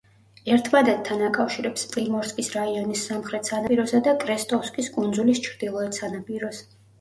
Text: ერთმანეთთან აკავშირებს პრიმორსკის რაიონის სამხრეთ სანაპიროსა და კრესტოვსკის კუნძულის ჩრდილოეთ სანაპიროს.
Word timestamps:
ერთმანეთთან 0.53 1.19
აკავშირებს 1.25 1.83
პრიმორსკის 1.91 2.49
რაიონის 2.55 3.03
სამხრეთ 3.09 3.51
სანაპიროსა 3.51 4.01
და 4.09 4.15
კრესტოვსკის 4.25 4.91
კუნძულის 4.97 5.43
ჩრდილოეთ 5.51 6.01
სანაპიროს. 6.01 6.65